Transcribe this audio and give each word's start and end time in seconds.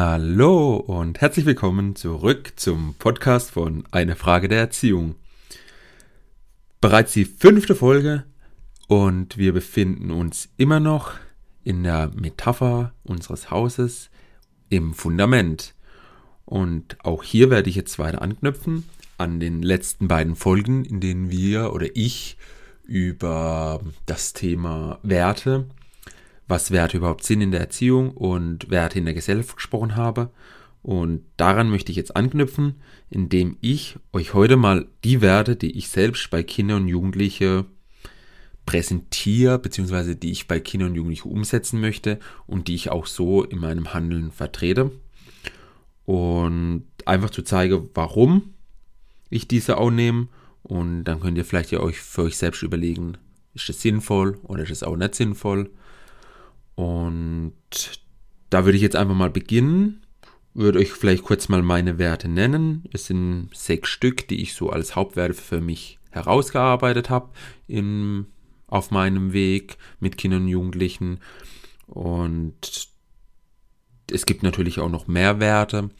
Hallo 0.00 0.76
und 0.76 1.20
herzlich 1.20 1.44
willkommen 1.44 1.96
zurück 1.96 2.52
zum 2.54 2.94
Podcast 3.00 3.50
von 3.50 3.82
Eine 3.90 4.14
Frage 4.14 4.46
der 4.46 4.60
Erziehung. 4.60 5.16
Bereits 6.80 7.14
die 7.14 7.24
fünfte 7.24 7.74
Folge 7.74 8.22
und 8.86 9.38
wir 9.38 9.52
befinden 9.52 10.12
uns 10.12 10.50
immer 10.56 10.78
noch 10.78 11.14
in 11.64 11.82
der 11.82 12.12
Metapher 12.14 12.92
unseres 13.02 13.50
Hauses 13.50 14.10
im 14.68 14.94
Fundament. 14.94 15.74
Und 16.44 16.96
auch 17.04 17.24
hier 17.24 17.50
werde 17.50 17.68
ich 17.68 17.74
jetzt 17.74 17.98
weiter 17.98 18.22
anknüpfen 18.22 18.88
an 19.16 19.40
den 19.40 19.62
letzten 19.62 20.06
beiden 20.06 20.36
Folgen, 20.36 20.84
in 20.84 21.00
denen 21.00 21.32
wir 21.32 21.72
oder 21.72 21.88
ich 21.96 22.36
über 22.84 23.80
das 24.06 24.32
Thema 24.32 25.00
Werte 25.02 25.66
was 26.48 26.70
Werte 26.70 26.96
überhaupt 26.96 27.24
sind 27.24 27.42
in 27.42 27.50
der 27.50 27.60
Erziehung 27.60 28.10
und 28.12 28.70
Werte 28.70 28.98
in 28.98 29.04
der 29.04 29.14
Gesellschaft 29.14 29.56
gesprochen 29.56 29.96
habe. 29.96 30.30
Und 30.82 31.22
daran 31.36 31.70
möchte 31.70 31.92
ich 31.92 31.96
jetzt 31.96 32.16
anknüpfen, 32.16 32.76
indem 33.10 33.56
ich 33.60 33.96
euch 34.12 34.32
heute 34.32 34.56
mal 34.56 34.86
die 35.04 35.20
Werte, 35.20 35.56
die 35.56 35.76
ich 35.76 35.88
selbst 35.88 36.30
bei 36.30 36.42
Kindern 36.42 36.82
und 36.82 36.88
Jugendlichen 36.88 37.66
präsentiere, 38.64 39.58
beziehungsweise 39.58 40.16
die 40.16 40.30
ich 40.30 40.46
bei 40.46 40.60
Kindern 40.60 40.90
und 40.90 40.94
Jugendlichen 40.96 41.30
umsetzen 41.30 41.80
möchte 41.80 42.18
und 42.46 42.68
die 42.68 42.74
ich 42.74 42.90
auch 42.90 43.06
so 43.06 43.44
in 43.44 43.58
meinem 43.58 43.92
Handeln 43.92 44.30
vertrete. 44.30 44.90
Und 46.04 46.84
einfach 47.04 47.30
zu 47.30 47.42
zeigen, 47.42 47.90
warum 47.94 48.54
ich 49.30 49.48
diese 49.48 49.78
auch 49.78 49.90
nehme. 49.90 50.28
Und 50.62 51.04
dann 51.04 51.20
könnt 51.20 51.38
ihr 51.38 51.44
vielleicht 51.44 51.70
ja 51.70 51.80
euch 51.80 51.98
für 51.98 52.22
euch 52.22 52.36
selbst 52.36 52.62
überlegen, 52.62 53.16
ist 53.54 53.68
das 53.68 53.80
sinnvoll 53.80 54.38
oder 54.42 54.62
ist 54.62 54.70
es 54.70 54.82
auch 54.82 54.96
nicht 54.96 55.14
sinnvoll. 55.14 55.70
Und 56.78 57.54
da 58.50 58.64
würde 58.64 58.76
ich 58.76 58.82
jetzt 58.82 58.94
einfach 58.94 59.16
mal 59.16 59.30
beginnen. 59.30 60.06
Würde 60.54 60.78
euch 60.78 60.92
vielleicht 60.92 61.24
kurz 61.24 61.48
mal 61.48 61.60
meine 61.60 61.98
Werte 61.98 62.28
nennen. 62.28 62.84
Es 62.92 63.06
sind 63.06 63.50
sechs 63.52 63.88
Stück, 63.88 64.28
die 64.28 64.40
ich 64.42 64.54
so 64.54 64.70
als 64.70 64.94
Hauptwerte 64.94 65.34
für 65.34 65.60
mich 65.60 65.98
herausgearbeitet 66.12 67.10
habe 67.10 67.30
im, 67.66 68.26
auf 68.68 68.92
meinem 68.92 69.32
Weg 69.32 69.76
mit 69.98 70.18
Kindern 70.18 70.42
und 70.42 70.48
Jugendlichen. 70.48 71.18
Und 71.88 72.88
es 74.08 74.24
gibt 74.24 74.44
natürlich 74.44 74.78
auch 74.78 74.88
noch 74.88 75.08
mehr 75.08 75.40
Werte 75.40 75.90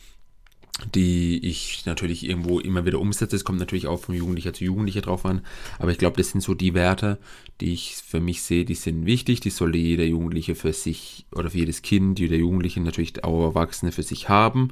die 0.94 1.44
ich 1.44 1.84
natürlich 1.86 2.26
irgendwo 2.26 2.60
immer 2.60 2.86
wieder 2.86 3.00
umsetze. 3.00 3.36
Es 3.36 3.44
kommt 3.44 3.58
natürlich 3.58 3.86
auch 3.86 4.00
von 4.00 4.14
Jugendlicher 4.14 4.52
zu 4.52 4.64
Jugendlicher 4.64 5.00
drauf 5.00 5.26
an. 5.26 5.42
Aber 5.78 5.90
ich 5.90 5.98
glaube, 5.98 6.16
das 6.16 6.30
sind 6.30 6.40
so 6.40 6.54
die 6.54 6.74
Werte, 6.74 7.18
die 7.60 7.72
ich 7.72 7.96
für 7.96 8.20
mich 8.20 8.42
sehe, 8.42 8.64
die 8.64 8.74
sind 8.74 9.04
wichtig. 9.04 9.40
Die 9.40 9.50
sollte 9.50 9.78
jeder 9.78 10.04
Jugendliche 10.04 10.54
für 10.54 10.72
sich 10.72 11.26
oder 11.32 11.50
für 11.50 11.58
jedes 11.58 11.82
Kind, 11.82 12.18
jeder 12.20 12.36
Jugendliche 12.36 12.80
natürlich 12.80 13.24
auch 13.24 13.44
Erwachsene 13.44 13.92
für 13.92 14.04
sich 14.04 14.28
haben. 14.28 14.68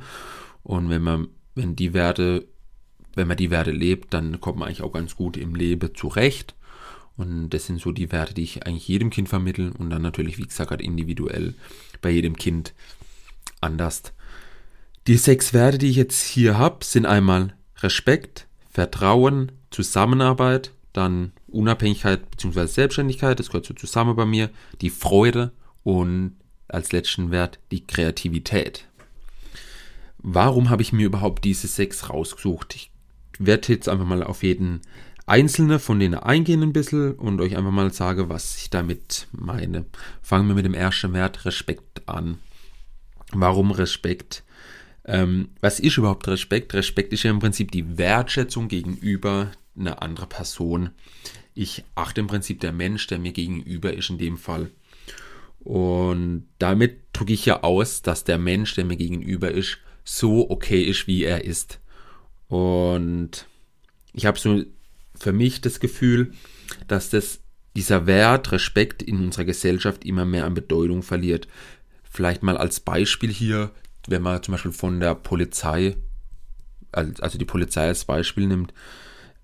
Und 0.62 0.90
wenn 0.90 1.02
man, 1.02 1.28
wenn 1.54 1.74
die 1.74 1.92
Werte, 1.92 2.46
wenn 3.14 3.28
man 3.28 3.36
die 3.36 3.50
Werte 3.50 3.72
lebt, 3.72 4.14
dann 4.14 4.40
kommt 4.40 4.58
man 4.58 4.68
eigentlich 4.68 4.82
auch 4.82 4.92
ganz 4.92 5.16
gut 5.16 5.36
im 5.36 5.54
Leben 5.54 5.94
zurecht. 5.94 6.54
Und 7.16 7.50
das 7.50 7.66
sind 7.66 7.80
so 7.80 7.92
die 7.92 8.12
Werte, 8.12 8.34
die 8.34 8.42
ich 8.42 8.66
eigentlich 8.66 8.86
jedem 8.86 9.10
Kind 9.10 9.28
vermittle 9.28 9.72
und 9.78 9.90
dann 9.90 10.02
natürlich, 10.02 10.38
wie 10.38 10.46
gesagt, 10.46 10.82
individuell 10.82 11.54
bei 12.02 12.10
jedem 12.10 12.36
Kind 12.36 12.74
anders. 13.60 14.12
Die 15.06 15.16
sechs 15.16 15.52
Werte, 15.52 15.78
die 15.78 15.90
ich 15.90 15.96
jetzt 15.96 16.20
hier 16.22 16.58
habe, 16.58 16.84
sind 16.84 17.06
einmal 17.06 17.54
Respekt, 17.78 18.48
Vertrauen, 18.70 19.52
Zusammenarbeit, 19.70 20.72
dann 20.92 21.32
Unabhängigkeit 21.46 22.28
bzw. 22.32 22.66
Selbstständigkeit, 22.66 23.38
das 23.38 23.48
gehört 23.48 23.66
so 23.66 23.74
zusammen 23.74 24.16
bei 24.16 24.26
mir, 24.26 24.50
die 24.80 24.90
Freude 24.90 25.52
und 25.84 26.34
als 26.66 26.90
letzten 26.90 27.30
Wert 27.30 27.60
die 27.70 27.86
Kreativität. 27.86 28.88
Warum 30.18 30.70
habe 30.70 30.82
ich 30.82 30.92
mir 30.92 31.06
überhaupt 31.06 31.44
diese 31.44 31.68
sechs 31.68 32.10
rausgesucht? 32.10 32.74
Ich 32.74 32.90
werde 33.38 33.72
jetzt 33.72 33.88
einfach 33.88 34.06
mal 34.06 34.24
auf 34.24 34.42
jeden 34.42 34.80
einzelne 35.24 35.78
von 35.78 36.00
denen 36.00 36.16
eingehen 36.16 36.64
ein 36.64 36.72
bisschen 36.72 37.12
und 37.12 37.40
euch 37.40 37.56
einfach 37.56 37.70
mal 37.70 37.92
sagen, 37.92 38.28
was 38.28 38.56
ich 38.56 38.70
damit 38.70 39.28
meine. 39.30 39.84
Fangen 40.20 40.48
wir 40.48 40.56
mit 40.56 40.64
dem 40.64 40.74
ersten 40.74 41.12
Wert 41.12 41.44
Respekt 41.44 42.08
an. 42.08 42.38
Warum 43.32 43.70
Respekt? 43.70 44.42
Ähm, 45.06 45.50
was 45.60 45.78
ist 45.78 45.96
überhaupt 45.96 46.26
Respekt? 46.26 46.74
Respekt 46.74 47.12
ist 47.12 47.22
ja 47.22 47.30
im 47.30 47.38
Prinzip 47.38 47.70
die 47.70 47.96
Wertschätzung 47.96 48.68
gegenüber 48.68 49.52
einer 49.78 50.02
anderen 50.02 50.28
Person. 50.28 50.90
Ich 51.54 51.84
achte 51.94 52.20
im 52.20 52.26
Prinzip 52.26 52.60
der 52.60 52.72
Mensch, 52.72 53.06
der 53.06 53.18
mir 53.18 53.32
gegenüber 53.32 53.92
ist 53.92 54.10
in 54.10 54.18
dem 54.18 54.36
Fall. 54.36 54.70
Und 55.60 56.46
damit 56.58 56.98
drücke 57.12 57.32
ich 57.32 57.46
ja 57.46 57.62
aus, 57.62 58.02
dass 58.02 58.24
der 58.24 58.38
Mensch, 58.38 58.74
der 58.74 58.84
mir 58.84 58.96
gegenüber 58.96 59.50
ist, 59.50 59.78
so 60.04 60.50
okay 60.50 60.82
ist, 60.82 61.06
wie 61.06 61.24
er 61.24 61.44
ist. 61.44 61.80
Und 62.48 63.46
ich 64.12 64.26
habe 64.26 64.38
so 64.38 64.62
für 65.14 65.32
mich 65.32 65.60
das 65.60 65.80
Gefühl, 65.80 66.32
dass 66.88 67.10
das, 67.10 67.40
dieser 67.74 68.06
Wert, 68.06 68.52
Respekt 68.52 69.02
in 69.02 69.18
unserer 69.18 69.44
Gesellschaft 69.44 70.04
immer 70.04 70.24
mehr 70.24 70.44
an 70.44 70.54
Bedeutung 70.54 71.02
verliert. 71.02 71.48
Vielleicht 72.04 72.42
mal 72.42 72.56
als 72.56 72.80
Beispiel 72.80 73.32
hier 73.32 73.72
wenn 74.08 74.22
man 74.22 74.42
zum 74.42 74.52
Beispiel 74.52 74.72
von 74.72 75.00
der 75.00 75.14
Polizei, 75.14 75.96
also 76.92 77.38
die 77.38 77.44
Polizei 77.44 77.86
als 77.86 78.04
Beispiel 78.04 78.46
nimmt, 78.46 78.72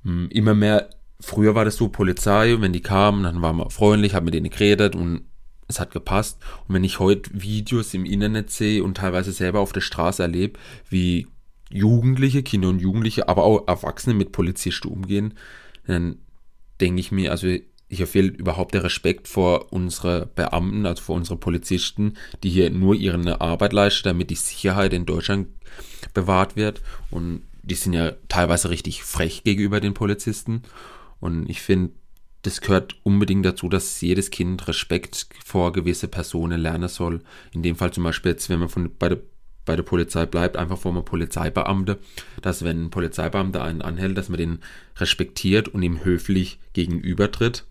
hm, 0.05 0.28
immer 0.31 0.55
mehr, 0.55 0.91
früher 1.21 1.55
war 1.55 1.65
das 1.65 1.77
so, 1.77 1.89
Polizei, 1.89 2.56
wenn 2.61 2.73
die 2.73 2.81
kamen, 2.81 3.25
dann 3.25 3.43
waren 3.43 3.56
wir 3.56 3.71
freundlich, 3.71 4.15
haben 4.15 4.25
mit 4.25 4.34
denen 4.34 4.50
geredet 4.50 4.97
und 4.97 5.23
es 5.69 5.81
hat 5.81 5.93
gepasst. 5.93 6.39
Und 6.67 6.75
wenn 6.75 6.84
ich 6.84 6.99
heute 6.99 7.31
Videos 7.33 7.95
im 7.95 8.05
Internet 8.05 8.50
sehe 8.50 8.83
und 8.83 8.97
teilweise 8.97 9.33
selber 9.33 9.61
auf 9.61 9.73
der 9.73 9.81
Straße 9.81 10.23
erlebe, 10.23 10.59
wie 10.89 11.27
Jugendliche, 11.71 12.43
Kinder 12.43 12.69
und 12.69 12.81
Jugendliche, 12.81 13.29
aber 13.29 13.44
auch 13.44 13.67
Erwachsene 13.67 14.15
mit 14.15 14.33
Polizisten 14.33 14.89
umgehen, 14.89 15.34
dann 15.87 16.19
denke 16.81 17.00
ich 17.00 17.12
mir, 17.12 17.31
also 17.31 17.49
hier 17.93 18.07
fehlt 18.07 18.39
überhaupt 18.39 18.73
der 18.73 18.85
Respekt 18.85 19.29
vor 19.29 19.71
unsere 19.71 20.27
Beamten, 20.35 20.87
also 20.87 21.03
vor 21.03 21.15
unsere 21.15 21.37
Polizisten, 21.37 22.15
die 22.43 22.49
hier 22.49 22.71
nur 22.71 22.95
ihre 22.95 23.41
Arbeit 23.43 23.75
leisten, 23.75 24.09
damit 24.09 24.31
die 24.31 24.35
Sicherheit 24.35 24.95
in 24.95 25.05
Deutschland 25.05 25.49
bewahrt 26.15 26.57
wird. 26.57 26.81
Und 27.11 27.43
die 27.63 27.75
sind 27.75 27.93
ja 27.93 28.13
teilweise 28.29 28.71
richtig 28.71 29.03
frech 29.03 29.45
gegenüber 29.45 29.79
den 29.79 29.93
Polizisten. 29.93 30.63
Und 31.21 31.51
ich 31.51 31.61
finde, 31.61 31.93
das 32.41 32.63
gehört 32.63 32.97
unbedingt 33.03 33.45
dazu, 33.45 33.69
dass 33.69 34.01
jedes 34.01 34.31
Kind 34.31 34.67
Respekt 34.69 35.29
vor 35.45 35.73
gewisse 35.73 36.09
Personen 36.09 36.63
lernen 36.63 36.89
soll. 36.89 37.21
In 37.53 37.63
dem 37.63 37.77
Fall 37.77 37.93
zum 37.93 38.05
Beispiel 38.05 38.33
jetzt, 38.33 38.49
wenn 38.49 38.59
man 38.59 38.71
von, 38.71 38.91
bei, 38.99 39.11
der, 39.11 39.19
bei 39.67 39.77
der 39.77 39.83
Polizei 39.83 40.25
bleibt, 40.25 40.57
einfach 40.57 40.79
vor 40.79 40.93
einem 40.93 41.05
Polizeibeamte, 41.05 41.99
dass 42.41 42.65
wenn 42.65 42.85
ein 42.87 42.91
Polizeibeamter 42.91 43.63
einen 43.63 43.83
anhält, 43.83 44.17
dass 44.17 44.31
man 44.31 44.39
den 44.39 44.61
respektiert 44.97 45.69
und 45.69 45.83
ihm 45.83 46.03
höflich 46.05 46.59
gegenübertritt 46.73 47.67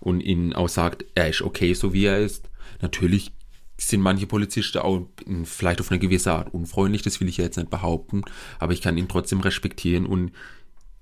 und 0.00 0.20
ihnen 0.20 0.52
auch 0.52 0.68
sagt, 0.68 1.04
er 1.14 1.28
ist 1.28 1.42
okay, 1.42 1.74
so 1.74 1.92
wie 1.92 2.06
er 2.06 2.18
ist. 2.18 2.48
Natürlich 2.80 3.32
sind 3.76 4.00
manche 4.00 4.26
Polizisten 4.26 4.78
auch 4.78 5.06
vielleicht 5.44 5.80
auf 5.80 5.90
eine 5.90 6.00
gewisse 6.00 6.32
Art 6.32 6.52
unfreundlich, 6.52 7.02
das 7.02 7.20
will 7.20 7.28
ich 7.28 7.36
ja 7.36 7.44
jetzt 7.44 7.56
nicht 7.56 7.70
behaupten, 7.70 8.22
aber 8.58 8.72
ich 8.72 8.82
kann 8.82 8.98
ihn 8.98 9.08
trotzdem 9.08 9.40
respektieren 9.40 10.04
und 10.04 10.32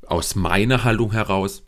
aus 0.06 0.34
meiner 0.34 0.84
Haltung 0.84 1.12
heraus 1.12 1.64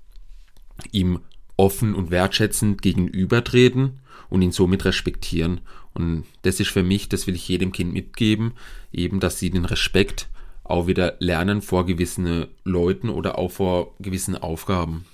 ihm 0.92 1.20
offen 1.56 1.94
und 1.94 2.10
wertschätzend 2.10 2.82
gegenübertreten 2.82 4.00
und 4.28 4.42
ihn 4.42 4.52
somit 4.52 4.84
respektieren. 4.84 5.60
Und 5.94 6.24
das 6.42 6.60
ist 6.60 6.68
für 6.68 6.82
mich, 6.82 7.08
das 7.08 7.26
will 7.26 7.34
ich 7.34 7.48
jedem 7.48 7.72
Kind 7.72 7.92
mitgeben, 7.92 8.52
eben, 8.92 9.18
dass 9.18 9.38
sie 9.38 9.50
den 9.50 9.64
Respekt 9.64 10.28
auch 10.62 10.86
wieder 10.86 11.16
lernen 11.18 11.62
vor 11.62 11.86
gewissen 11.86 12.46
Leuten 12.62 13.08
oder 13.08 13.38
auch 13.38 13.50
vor 13.50 13.94
gewissen 13.98 14.36
Aufgaben. 14.36 15.06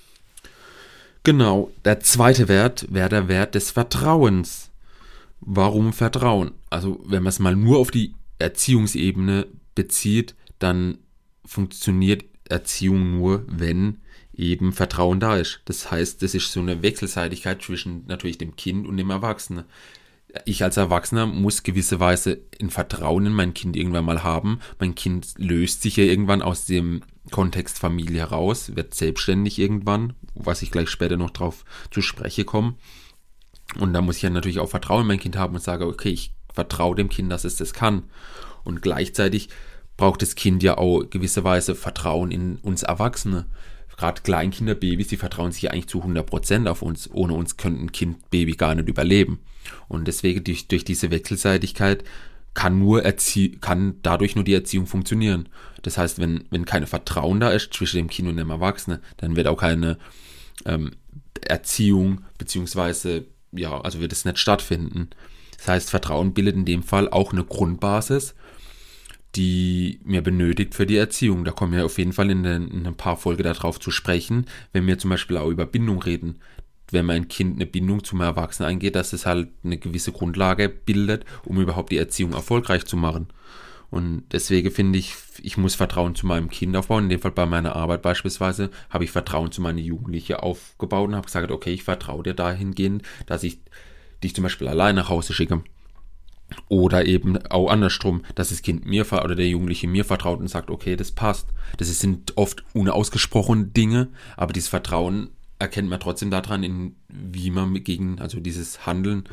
Genau, 1.25 1.73
der 1.87 2.01
zweite 2.01 2.49
Wert 2.49 2.87
wäre 2.91 3.09
der 3.09 3.29
Wert 3.29 3.55
des 3.55 3.71
Vertrauens. 3.71 4.71
Warum 5.41 5.95
Vertrauen? 5.95 6.53
Also 6.69 7.03
wenn 7.07 7.23
man 7.23 7.31
es 7.31 7.39
mal 7.39 7.57
nur 7.57 7.79
auf 7.79 7.91
die 7.91 8.15
Erziehungsebene 8.39 9.47
bezieht, 9.75 10.35
dann 10.59 10.99
funktioniert 11.47 12.25
Erziehung 12.49 13.17
nur, 13.17 13.45
wenn 13.49 14.03
eben 14.35 14.75
Vertrauen 14.75 15.19
da 15.19 15.39
ist. 15.39 15.61
Das 15.65 15.91
heißt, 15.91 16.21
das 16.23 16.35
ist 16.35 16.53
so 16.53 16.61
eine 16.61 16.83
Wechselseitigkeit 16.83 17.63
zwischen 17.63 18.05
natürlich 18.07 18.37
dem 18.37 18.57
Kind 18.57 18.87
und 18.87 18.99
dem 18.99 19.09
Erwachsenen. 19.09 19.65
Ich 20.45 20.63
als 20.63 20.77
Erwachsener 20.77 21.25
muss 21.27 21.63
gewisserweise 21.63 22.41
ein 22.61 22.69
Vertrauen 22.69 23.27
in 23.27 23.33
mein 23.33 23.55
Kind 23.55 23.77
irgendwann 23.77 24.05
mal 24.05 24.25
haben. 24.25 24.59
Mein 24.79 24.95
Kind 24.95 25.29
löst 25.39 25.81
sich 25.81 25.97
ja 25.97 26.05
irgendwann 26.05 26.43
aus 26.43 26.67
dem 26.67 27.03
Kontext 27.35 27.81
Familie 27.81 28.21
heraus, 28.21 28.77
wird 28.77 28.95
selbstständig 28.95 29.59
irgendwann, 29.59 30.13
was 30.35 30.63
ich 30.63 30.71
gleich 30.71 30.89
später 30.89 31.17
noch 31.17 31.31
drauf 31.31 31.65
zu 31.91 32.01
sprechen 32.01 32.47
komme. 32.47 32.75
Und 33.81 33.93
da 33.93 34.03
muss 34.03 34.19
ich 34.19 34.23
ja 34.23 34.31
natürlich 34.31 34.61
auch 34.61 34.71
Vertrauen 34.71 35.01
in 35.01 35.09
mein 35.09 35.19
Kind 35.19 35.37
haben 35.37 35.57
und 35.57 35.61
sage, 35.61 35.85
okay, 35.85 36.11
ich 36.11 36.33
vertraue 36.53 36.95
dem 36.95 37.09
Kind, 37.09 37.33
dass 37.33 37.43
es 37.43 37.57
das 37.57 37.73
kann. 37.73 38.05
Und 38.63 38.83
gleichzeitig 38.83 39.49
braucht 39.97 40.23
das 40.23 40.37
Kind 40.37 40.63
ja 40.63 40.79
auch 40.79 41.03
gewisserweise 41.11 41.75
Vertrauen 41.75 42.31
in 42.31 42.59
uns 42.59 42.85
Erwachsene. 42.85 43.47
Gerade 43.97 44.23
Kleinkinder, 44.23 44.77
Babys, 44.77 45.09
die 45.09 45.17
vertrauen 45.17 45.51
sich 45.51 45.63
ja 45.63 45.73
eigentlich 45.73 45.89
zu 45.89 46.05
100% 46.05 46.69
auf 46.69 46.83
uns. 46.83 47.11
Ohne 47.13 47.35
uns 47.35 47.57
könnte 47.57 47.83
ein 47.83 47.91
Kind, 47.91 48.31
Baby 48.31 48.53
gar 48.53 48.77
nicht 48.77 48.89
überleben. 48.89 49.41
Und 49.89 50.07
deswegen 50.07 50.45
durch, 50.45 50.69
durch 50.69 50.85
diese 50.85 51.11
Wechselseitigkeit 51.11 52.05
kann 52.55 52.79
nur 52.79 53.05
erzie 53.05 53.53
kann 53.61 53.97
dadurch 54.03 54.37
nur 54.37 54.45
die 54.45 54.55
Erziehung 54.55 54.87
funktionieren. 54.87 55.49
Das 55.83 55.99
heißt, 55.99 56.19
wenn, 56.19 56.45
wenn 56.51 56.65
keine 56.65 56.87
Vertrauen 56.87 57.41
da 57.41 57.51
ist 57.51 57.75
zwischen 57.75 57.97
dem 57.97 58.09
Kind 58.09 58.29
und 58.29 58.37
dem 58.37 58.51
Erwachsenen, 58.51 59.01
dann 59.19 59.37
wird 59.37 59.49
auch 59.49 59.59
keine 59.59 59.99
ähm, 60.65 60.93
Erziehung, 61.43 62.23
beziehungsweise, 62.39 63.27
ja, 63.53 63.81
also 63.81 64.01
wird 64.01 64.13
es 64.13 64.25
nicht 64.25 64.39
stattfinden. 64.39 65.11
Das 65.59 65.69
heißt, 65.69 65.91
Vertrauen 65.91 66.33
bildet 66.33 66.55
in 66.55 66.65
dem 66.65 66.83
Fall 66.83 67.09
auch 67.09 67.33
eine 67.33 67.45
Grundbasis, 67.45 68.35
die 69.35 70.01
mir 70.05 70.23
benötigt 70.23 70.75
für 70.75 70.87
die 70.87 70.97
Erziehung. 70.97 71.45
Da 71.45 71.51
kommen 71.51 71.73
wir 71.73 71.85
auf 71.85 71.99
jeden 71.99 72.13
Fall 72.13 72.31
in, 72.31 72.45
den, 72.45 72.69
in 72.69 72.87
ein 72.87 72.97
paar 72.97 73.17
Folgen 73.17 73.43
darauf 73.43 73.81
zu 73.81 73.91
sprechen, 73.91 74.47
wenn 74.73 74.87
wir 74.87 74.99
zum 74.99 75.11
Beispiel 75.11 75.37
auch 75.37 75.51
über 75.51 75.67
Bindung 75.67 76.01
reden 76.01 76.41
wenn 76.95 77.07
mein 77.07 77.29
Kind 77.29 77.57
eine 77.57 77.67
Bindung 77.67 78.03
zum 78.03 78.21
Erwachsenen 78.23 78.71
eingeht, 78.71 78.97
dass 78.97 79.13
es 79.13 79.27
halt 79.27 79.49
eine 79.63 79.77
gewisse 79.77 80.13
Grundlage 80.13 80.69
bildet, 80.71 81.25
um 81.45 81.61
überhaupt 81.61 81.93
die 81.93 81.99
Erziehung 81.99 82.33
erfolgreich 82.33 82.87
zu 82.87 82.97
machen. 82.97 83.29
Und 83.91 84.25
deswegen 84.33 84.73
finde 84.73 84.99
ich, 84.99 85.15
ich 85.41 85.57
muss 85.57 85.77
Vertrauen 85.77 86.17
zu 86.17 86.27
meinem 86.27 86.49
Kind 86.49 86.77
aufbauen. 86.77 87.05
In 87.05 87.11
dem 87.11 87.21
Fall 87.21 87.31
bei 87.31 87.47
meiner 87.47 87.77
Arbeit 87.77 88.03
beispielsweise 88.03 88.71
habe 88.91 89.05
ich 89.05 89.13
Vertrauen 89.13 89.53
zu 89.53 89.63
meinen 89.63 89.79
Jugendlichen 89.79 90.35
aufgebaut 90.35 91.09
und 91.09 91.15
habe 91.15 91.27
gesagt, 91.27 91.53
okay, 91.53 91.73
ich 91.73 91.85
vertraue 91.85 92.25
dir 92.25 92.35
dahingehend, 92.35 93.03
dass 93.27 93.45
ich 93.45 93.61
dich 94.25 94.35
zum 94.35 94.43
Beispiel 94.43 94.67
allein 94.67 94.97
nach 94.97 95.11
Hause 95.11 95.33
schicke. 95.33 95.63
Oder 96.69 97.07
eben 97.07 97.39
auch 97.47 97.71
andersrum, 97.71 98.23
dass 98.35 98.49
das 98.49 98.63
Kind 98.63 98.85
mir 98.85 99.07
oder 99.13 99.35
der 99.35 99.49
Jugendliche 99.49 99.87
mir 99.87 100.05
vertraut 100.05 100.41
und 100.41 100.49
sagt, 100.49 100.71
okay, 100.71 100.97
das 100.97 101.13
passt. 101.13 101.49
Das 101.79 101.89
sind 102.01 102.37
oft 102.37 102.65
unausgesprochene 102.75 103.67
Dinge, 103.67 104.09
aber 104.37 104.53
dieses 104.53 104.69
Vertrauen 104.69 105.31
erkennt 105.65 105.89
man 105.89 106.01
trotzdem 106.01 106.31
daran, 106.31 106.63
in, 106.63 106.97
wie 107.09 107.51
man 107.51 107.75
gegen, 107.83 108.21
also 108.21 108.39
dieses 108.39 108.87
Handeln, 108.87 109.25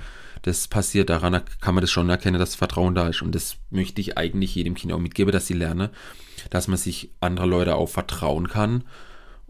das 0.42 0.68
passiert, 0.68 1.10
daran 1.10 1.42
kann 1.60 1.76
man 1.76 1.82
das 1.82 1.92
schon 1.92 2.10
erkennen, 2.10 2.40
dass 2.40 2.56
Vertrauen 2.56 2.96
da 2.96 3.08
ist. 3.08 3.22
Und 3.22 3.36
das 3.36 3.58
möchte 3.70 4.02
ich 4.02 4.18
eigentlich 4.18 4.56
jedem 4.56 4.74
Kind 4.74 4.92
auch 4.94 5.00
mitgeben, 5.00 5.32
dass 5.32 5.48
sie 5.48 5.54
lernen, 5.54 5.90
dass 6.50 6.68
man 6.68 6.78
sich 6.78 7.12
anderer 7.20 7.48
Leute 7.48 7.76
auch 7.76 7.90
vertrauen 7.90 8.48
kann 8.48 8.84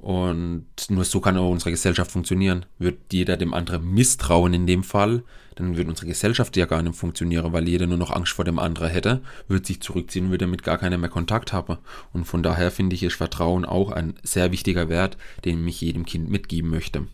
und 0.01 0.65
nur 0.89 1.05
so 1.05 1.19
kann 1.21 1.37
auch 1.37 1.51
unsere 1.51 1.69
Gesellschaft 1.69 2.11
funktionieren. 2.11 2.65
Wird 2.79 3.13
jeder 3.13 3.37
dem 3.37 3.53
anderen 3.53 3.93
misstrauen 3.93 4.53
in 4.53 4.65
dem 4.65 4.83
Fall, 4.83 5.23
dann 5.55 5.77
würde 5.77 5.91
unsere 5.91 6.07
Gesellschaft 6.07 6.57
ja 6.57 6.65
gar 6.65 6.81
nicht 6.81 6.95
funktionieren, 6.95 7.53
weil 7.53 7.69
jeder 7.69 7.85
nur 7.85 7.99
noch 7.99 8.09
Angst 8.09 8.33
vor 8.33 8.43
dem 8.43 8.57
anderen 8.57 8.89
hätte, 8.89 9.21
würde 9.47 9.65
sich 9.65 9.79
zurückziehen 9.79 10.25
und 10.25 10.31
würde 10.31 10.45
damit 10.45 10.63
gar 10.63 10.79
keiner 10.79 10.97
mehr 10.97 11.09
Kontakt 11.09 11.53
haben. 11.53 11.77
Und 12.13 12.25
von 12.25 12.41
daher 12.41 12.71
finde 12.71 12.95
ich, 12.95 13.03
ist 13.03 13.15
Vertrauen 13.15 13.63
auch 13.63 13.91
ein 13.91 14.15
sehr 14.23 14.51
wichtiger 14.51 14.89
Wert, 14.89 15.17
den 15.45 15.67
ich 15.67 15.81
jedem 15.81 16.05
Kind 16.05 16.31
mitgeben 16.31 16.71
möchte. 16.71 17.05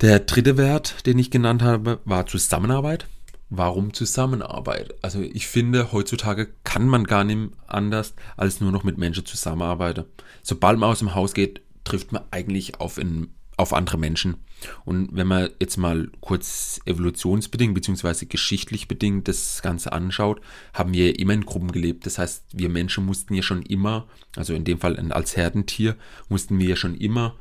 Der 0.00 0.20
dritte 0.20 0.56
Wert, 0.56 1.06
den 1.06 1.18
ich 1.18 1.30
genannt 1.30 1.62
habe, 1.62 2.00
war 2.06 2.26
Zusammenarbeit 2.26 3.06
warum 3.50 3.92
Zusammenarbeit? 3.92 4.94
Also 5.02 5.20
ich 5.20 5.46
finde, 5.46 5.92
heutzutage 5.92 6.48
kann 6.64 6.88
man 6.88 7.04
gar 7.04 7.24
nicht 7.24 7.52
anders 7.66 8.14
als 8.36 8.60
nur 8.60 8.72
noch 8.72 8.84
mit 8.84 8.98
Menschen 8.98 9.26
zusammenarbeiten. 9.26 10.04
Sobald 10.42 10.78
man 10.78 10.90
aus 10.90 10.98
dem 11.00 11.14
Haus 11.14 11.34
geht, 11.34 11.60
trifft 11.84 12.12
man 12.12 12.22
eigentlich 12.30 12.80
auf, 12.80 12.98
in, 12.98 13.28
auf 13.56 13.72
andere 13.72 13.98
Menschen. 13.98 14.36
Und 14.84 15.10
wenn 15.12 15.26
man 15.26 15.50
jetzt 15.60 15.76
mal 15.76 16.10
kurz 16.20 16.80
evolutionsbedingt 16.86 17.74
bzw. 17.74 18.26
geschichtlich 18.26 18.88
bedingt 18.88 19.28
das 19.28 19.60
Ganze 19.62 19.92
anschaut, 19.92 20.40
haben 20.72 20.94
wir 20.94 21.18
immer 21.18 21.34
in 21.34 21.44
Gruppen 21.44 21.72
gelebt. 21.72 22.06
Das 22.06 22.18
heißt, 22.18 22.44
wir 22.52 22.70
Menschen 22.70 23.04
mussten 23.04 23.34
ja 23.34 23.42
schon 23.42 23.62
immer, 23.62 24.06
also 24.36 24.54
in 24.54 24.64
dem 24.64 24.78
Fall 24.78 24.98
als 25.12 25.36
Herdentier, 25.36 25.96
mussten 26.28 26.58
wir 26.58 26.70
ja 26.70 26.76
schon 26.76 26.94
immer 26.94 27.36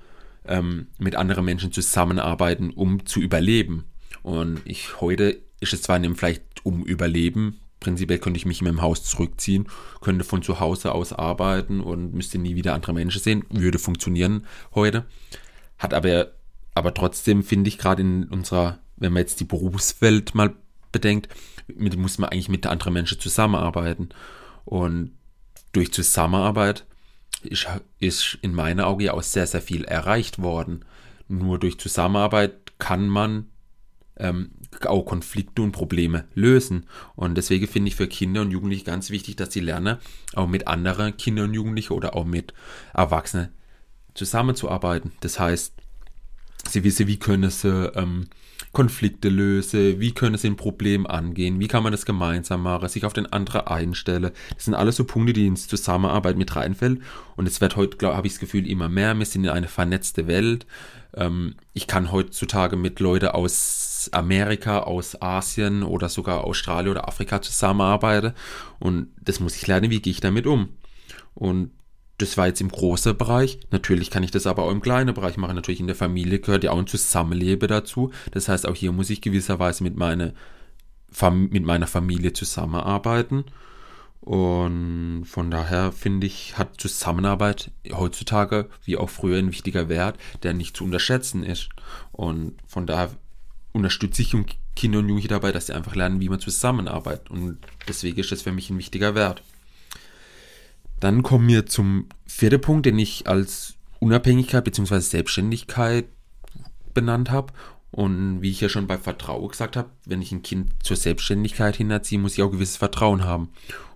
ähm, 0.46 0.88
mit 0.98 1.16
anderen 1.16 1.46
Menschen 1.46 1.72
zusammenarbeiten, 1.72 2.72
um 2.72 3.06
zu 3.06 3.22
überleben. 3.22 3.86
Und 4.22 4.62
ich 4.66 5.02
heute 5.02 5.42
ist 5.64 5.74
es 5.74 5.82
zwar 5.82 6.00
nicht 6.00 6.18
vielleicht 6.18 6.44
um 6.64 6.84
Überleben, 6.86 7.60
prinzipiell 7.80 8.20
könnte 8.20 8.38
ich 8.38 8.46
mich 8.46 8.62
in 8.62 8.66
meinem 8.66 8.82
Haus 8.82 9.04
zurückziehen, 9.04 9.68
könnte 10.02 10.24
von 10.24 10.42
zu 10.42 10.60
Hause 10.60 10.94
aus 10.94 11.14
arbeiten 11.14 11.82
und 11.82 12.14
müsste 12.14 12.38
nie 12.38 12.56
wieder 12.56 12.74
andere 12.74 12.94
Menschen 12.94 13.22
sehen, 13.22 13.46
würde 13.50 13.80
funktionieren 13.80 14.46
heute. 14.74 15.06
Hat 15.78 15.94
aber, 15.94 16.32
aber 16.76 16.94
trotzdem 16.94 17.44
finde 17.44 17.68
ich 17.68 17.78
gerade 17.78 18.02
in 18.02 18.26
unserer, 18.26 18.80
wenn 18.96 19.14
man 19.14 19.22
jetzt 19.22 19.40
die 19.40 19.46
Berufswelt 19.46 20.34
mal 20.34 20.54
bedenkt, 20.92 21.28
mit, 21.68 21.98
muss 21.98 22.18
man 22.18 22.30
eigentlich 22.30 22.50
mit 22.50 22.66
anderen 22.66 22.94
Menschen 22.94 23.20
zusammenarbeiten. 23.20 24.10
Und 24.66 25.12
durch 25.74 25.92
Zusammenarbeit 25.92 26.86
ist, 27.42 27.68
ist 28.00 28.38
in 28.42 28.54
meiner 28.54 28.88
Augen 28.88 29.02
ja 29.02 29.14
auch 29.14 29.24
sehr, 29.24 29.48
sehr 29.48 29.62
viel 29.62 29.84
erreicht 29.84 30.40
worden. 30.40 30.86
Nur 31.28 31.60
durch 31.60 31.80
Zusammenarbeit 31.80 32.54
kann 32.80 33.10
man 33.10 33.48
ähm, 34.24 34.52
auch 34.86 35.06
Konflikte 35.06 35.62
und 35.62 35.72
Probleme 35.72 36.26
lösen. 36.34 36.86
Und 37.16 37.36
deswegen 37.36 37.68
finde 37.68 37.90
ich 37.90 37.96
für 37.96 38.08
Kinder 38.08 38.42
und 38.42 38.52
Jugendliche 38.52 38.86
ganz 38.86 39.10
wichtig, 39.12 39.36
dass 39.36 39.54
sie 39.54 39.60
lernen, 39.60 39.98
auch 40.34 40.48
mit 40.48 40.68
anderen 40.68 41.16
Kindern 41.18 41.50
und 41.50 41.54
Jugendlichen 41.54 41.94
oder 41.94 42.16
auch 42.16 42.26
mit 42.26 42.54
Erwachsenen 42.94 43.50
zusammenzuarbeiten. 44.16 45.12
Das 45.22 45.40
heißt, 45.40 45.74
sie 46.70 46.84
wissen, 46.84 47.08
wie 47.08 47.18
können 47.18 47.50
sie 47.50 47.92
ähm, 47.96 48.28
Konflikte 48.72 49.30
lösen, 49.30 50.00
wie 50.00 50.14
können 50.14 50.38
sie 50.38 50.48
ein 50.48 50.56
Problem 50.56 51.06
angehen, 51.06 51.60
wie 51.60 51.68
kann 51.68 51.84
man 51.84 51.92
das 51.92 52.06
gemeinsam 52.06 52.64
machen, 52.64 52.90
sich 52.90 53.06
auf 53.06 53.14
den 53.14 53.32
anderen 53.32 53.68
einstellen. 53.68 54.32
Das 54.56 54.66
sind 54.66 54.74
alles 54.74 54.96
so 54.96 55.04
Punkte, 55.04 55.34
die 55.34 55.46
ins 55.46 55.68
Zusammenarbeit 55.68 56.38
mit 56.38 56.56
reinfällt. 56.56 57.02
Und 57.36 57.48
es 57.48 57.62
wird 57.62 57.76
heute, 57.76 57.98
glaube 57.98 58.26
ich 58.26 58.34
das 58.34 58.40
Gefühl, 58.40 58.68
immer 58.68 58.90
mehr. 58.90 59.14
Wir 59.18 59.26
sind 59.26 59.44
in 59.44 59.50
eine 59.50 59.68
vernetzte 59.68 60.26
Welt. 60.28 60.66
Ähm, 61.16 61.56
ich 61.74 61.86
kann 61.88 62.12
heutzutage 62.12 62.76
mit 62.76 63.00
Leuten 63.00 63.28
aus 63.28 63.83
Amerika, 64.12 64.80
aus 64.80 65.22
Asien 65.22 65.84
oder 65.84 66.10
sogar 66.10 66.44
Australien 66.44 66.92
oder 66.92 67.08
Afrika 67.08 67.42
zusammenarbeite. 67.42 68.34
Und 68.80 69.08
das 69.22 69.40
muss 69.40 69.56
ich 69.56 69.68
lernen, 69.68 69.92
wie 69.92 70.02
gehe 70.02 70.12
ich 70.12 70.20
damit 70.20 70.48
um. 70.48 70.70
Und 71.36 71.72
das 72.18 72.38
war 72.38 72.48
jetzt 72.48 72.62
im 72.62 72.70
großen 72.70 73.18
Bereich. 73.18 73.60
Natürlich 73.72 74.10
kann 74.10 74.24
ich 74.24 74.32
das 74.32 74.48
aber 74.48 74.64
auch 74.64 74.72
im 74.72 74.82
kleinen 74.82 75.14
Bereich 75.14 75.38
machen. 75.38 75.56
Natürlich 75.56 75.80
in 75.80 75.88
der 75.88 75.96
Familie 75.96 76.40
gehört 76.40 76.64
ja 76.64 76.72
auch 76.72 76.78
ein 76.78 76.88
Zusammenleben 76.88 77.68
dazu. 77.68 78.12
Das 78.32 78.50
heißt, 78.50 78.68
auch 78.68 78.76
hier 78.76 78.92
muss 78.92 79.10
ich 79.10 79.22
gewisserweise 79.22 79.84
mit, 79.84 79.96
meine, 79.96 80.34
mit 81.32 81.64
meiner 81.64 81.88
Familie 81.88 82.34
zusammenarbeiten. 82.34 83.46
Und 84.22 85.26
von 85.26 85.52
daher 85.52 85.92
finde 85.92 86.28
ich, 86.28 86.58
hat 86.58 86.80
Zusammenarbeit 86.80 87.72
heutzutage 87.92 88.70
wie 88.86 88.96
auch 88.96 89.10
früher 89.10 89.38
ein 89.38 89.52
wichtiger 89.52 89.90
Wert, 89.90 90.18
der 90.44 90.54
nicht 90.54 90.78
zu 90.78 90.86
unterschätzen 90.86 91.44
ist. 91.44 91.70
Und 92.14 92.56
von 92.66 92.88
daher 92.88 93.12
unterstütze 93.74 94.22
ich 94.22 94.36
Kinder 94.76 95.00
und 95.00 95.06
Jugendliche 95.06 95.28
dabei, 95.28 95.52
dass 95.52 95.68
sie 95.68 95.74
einfach 95.74 95.96
lernen, 95.96 96.22
wie 96.22 96.30
man 96.30 96.40
zusammenarbeitet. 96.40 97.30
Und 97.30 97.58
deswegen 97.88 98.20
ist 98.20 98.32
das 98.32 98.44
für 98.44 98.52
mich 98.52 98.70
ein 98.70 98.78
wichtiger 98.78 99.16
Wert. 99.16 99.44
Dann 101.00 101.22
kommen 101.22 101.48
wir 101.48 101.66
zum 101.66 102.08
vierten 102.26 102.62
Punkt, 102.62 102.86
den 102.86 102.98
ich 102.98 103.28
als 103.28 103.76
Unabhängigkeit 104.00 104.64
bzw. 104.64 105.00
Selbstständigkeit 105.00 106.06
benannt 106.94 107.30
habe. 107.30 107.52
Und 107.92 108.42
wie 108.42 108.50
ich 108.50 108.62
ja 108.62 108.70
schon 108.70 108.88
bei 108.88 108.98
Vertrauen 108.98 109.50
gesagt 109.50 109.76
habe, 109.76 109.90
wenn 110.06 110.22
ich 110.22 110.32
ein 110.32 110.42
Kind 110.42 110.72
zur 110.82 110.98
Selbstständigkeit 110.98 111.76
hinerziehe, 111.76 112.20
muss 112.20 112.34
ich 112.34 112.42
auch 112.42 112.52
gewisses 112.52 112.78
Vertrauen 112.78 113.24
haben. 113.24 113.50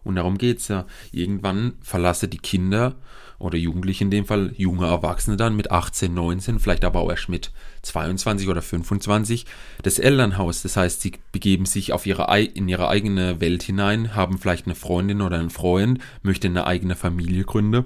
Und 0.04 0.16
darum 0.16 0.38
geht 0.38 0.60
es 0.60 0.68
ja. 0.68 0.86
Irgendwann 1.12 1.74
verlasse 1.82 2.28
die 2.28 2.38
Kinder 2.38 2.96
oder 3.40 3.58
Jugendliche 3.58 4.04
in 4.04 4.12
dem 4.12 4.26
Fall, 4.26 4.54
junge 4.58 4.88
Erwachsene 4.88 5.38
dann 5.38 5.56
mit 5.56 5.72
18, 5.72 6.14
19, 6.14 6.60
vielleicht 6.60 6.84
aber 6.84 7.02
auch 7.02 7.10
erst 7.10 7.30
mit 7.30 7.52
22 7.84 8.48
oder 8.48 8.62
25, 8.62 9.46
das 9.84 10.00
Elternhaus. 10.00 10.64
Das 10.64 10.76
heißt, 10.76 11.02
sie 11.02 11.14
begeben 11.32 11.66
sich 11.66 11.94
auf 11.94 12.06
ihre, 12.06 12.40
in 12.40 12.68
ihre 12.68 12.90
eigene 12.90 13.40
Welt 13.40 13.64
hinein, 13.64 14.16
haben 14.16 14.40
vielleicht 14.40 14.66
eine 14.66 14.76
Freundin 14.76 15.22
oder 15.22 15.38
einen 15.38 15.52
Freund, 15.52 16.00
möchten 16.24 16.48
eine 16.48 16.66
eigene 16.66 16.96
Familie 16.96 17.44
gründen. 17.44 17.86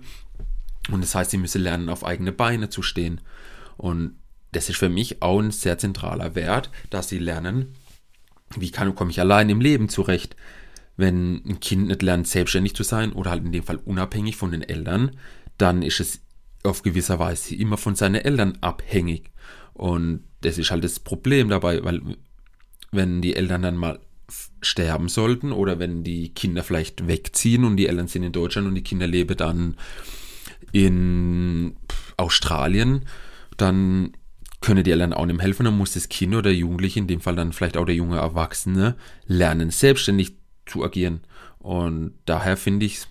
Und 0.90 1.02
das 1.02 1.16
heißt, 1.16 1.32
sie 1.32 1.38
müssen 1.38 1.62
lernen, 1.62 1.90
auf 1.90 2.06
eigene 2.06 2.32
Beine 2.32 2.70
zu 2.70 2.82
stehen. 2.82 3.22
Und 3.78 4.16
das 4.54 4.70
ist 4.70 4.78
für 4.78 4.90
mich 4.90 5.22
auch 5.22 5.40
ein 5.40 5.52
sehr 5.52 5.78
zentraler 5.78 6.36
Wert, 6.36 6.70
dass 6.90 7.10
sie 7.10 7.20
lernen, 7.20 7.74
wie 8.56 8.72
kann, 8.72 8.96
komme 8.96 9.12
ich 9.12 9.20
allein 9.20 9.50
im 9.50 9.62
Leben 9.62 9.90
zurecht 9.90 10.36
wenn 10.98 11.42
ein 11.46 11.60
Kind 11.60 11.88
nicht 11.88 12.02
lernt, 12.02 12.28
selbstständig 12.28 12.76
zu 12.76 12.84
sein 12.84 13.12
oder 13.14 13.32
halt 13.32 13.44
in 13.44 13.52
dem 13.52 13.64
Fall 13.64 13.78
unabhängig 13.78 14.38
von 14.38 14.52
den 14.52 14.62
Eltern, 14.62 15.12
dann 15.62 15.82
ist 15.82 16.00
es 16.00 16.22
auf 16.64 16.84
gewisser 16.84 17.20
Weise 17.20 17.56
immer 17.56 17.78
von 17.78 17.96
seinen 17.96 18.16
Eltern 18.16 18.58
abhängig. 18.62 19.32
Und 19.74 20.24
das 20.42 20.58
ist 20.58 20.72
halt 20.72 20.84
das 20.84 21.00
Problem 21.00 21.50
dabei, 21.50 21.84
weil 21.84 22.02
wenn 22.92 23.22
die 23.22 23.36
Eltern 23.36 23.62
dann 23.62 23.78
mal 23.78 24.00
sterben 24.62 25.10
sollten 25.10 25.52
oder 25.52 25.80
wenn 25.80 26.04
die 26.04 26.30
Kinder 26.30 26.64
vielleicht 26.64 27.08
wegziehen 27.08 27.64
und 27.64 27.78
die 27.78 27.88
Eltern 27.88 28.08
sind 28.08 28.24
in 28.24 28.32
Deutschland 28.32 28.68
und 28.68 28.76
die 28.76 28.84
Kinder 28.84 29.08
leben 29.08 29.38
dann 29.38 29.76
in 30.72 31.76
Australien, 32.18 33.06
dann 33.58 34.14
können 34.62 34.84
die 34.84 34.92
Eltern 34.92 35.14
auch 35.14 35.26
nicht 35.26 35.42
helfen, 35.42 35.66
dann 35.66 35.78
muss 35.78 35.94
das 35.94 36.10
Kind 36.10 36.34
oder 36.34 36.44
der 36.44 36.56
Jugendliche, 36.56 37.00
in 37.00 37.08
dem 37.08 37.22
Fall 37.22 37.36
dann 37.36 37.52
vielleicht 37.52 37.78
auch 37.78 37.86
der 37.86 37.96
junge 37.96 38.18
Erwachsene, 38.18 38.96
lernen, 39.26 39.72
selbstständig 39.72 40.36
zu 40.66 40.84
agieren. 40.84 41.22
Und 41.58 42.14
daher 42.26 42.58
finde 42.58 42.86
ich 42.86 43.02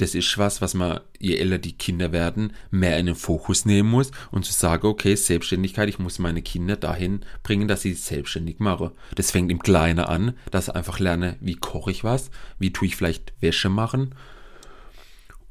das 0.00 0.14
ist 0.14 0.38
was, 0.38 0.62
was 0.62 0.74
man, 0.74 1.00
je 1.18 1.36
älter 1.36 1.58
die 1.58 1.72
Kinder 1.72 2.10
werden, 2.10 2.54
mehr 2.70 2.98
in 2.98 3.06
den 3.06 3.14
Fokus 3.14 3.66
nehmen 3.66 3.90
muss 3.90 4.10
und 4.30 4.46
zu 4.46 4.52
sagen, 4.52 4.86
okay, 4.86 5.14
Selbstständigkeit, 5.14 5.88
ich 5.88 5.98
muss 5.98 6.18
meine 6.18 6.40
Kinder 6.40 6.76
dahin 6.76 7.20
bringen, 7.42 7.68
dass 7.68 7.82
sie 7.82 7.92
selbstständig 7.92 8.60
machen. 8.60 8.92
Das 9.14 9.30
fängt 9.30 9.50
im 9.50 9.58
Kleinen 9.58 10.00
an, 10.00 10.34
dass 10.50 10.68
ich 10.68 10.74
einfach 10.74 11.00
lerne, 11.00 11.36
wie 11.40 11.56
koche 11.56 11.90
ich 11.90 12.02
was, 12.02 12.30
wie 12.58 12.72
tue 12.72 12.88
ich 12.88 12.96
vielleicht 12.96 13.34
Wäsche 13.40 13.68
machen 13.68 14.14